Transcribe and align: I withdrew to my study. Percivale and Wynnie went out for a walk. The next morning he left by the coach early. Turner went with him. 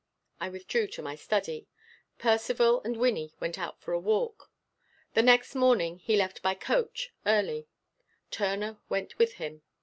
I 0.39 0.49
withdrew 0.49 0.87
to 0.87 1.03
my 1.03 1.13
study. 1.15 1.67
Percivale 2.17 2.81
and 2.83 2.97
Wynnie 2.97 3.35
went 3.39 3.59
out 3.59 3.79
for 3.79 3.93
a 3.93 3.99
walk. 3.99 4.49
The 5.13 5.21
next 5.21 5.53
morning 5.53 5.99
he 5.99 6.15
left 6.17 6.41
by 6.41 6.55
the 6.55 6.59
coach 6.59 7.13
early. 7.27 7.67
Turner 8.31 8.79
went 8.89 9.19
with 9.19 9.33
him. 9.33 9.61